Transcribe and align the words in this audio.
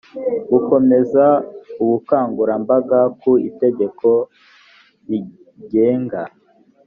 gukomeza 0.51 1.25
ubukangurambaga 1.83 2.99
ku 3.19 3.31
itegeko 3.49 4.07
rigenga 5.07 6.23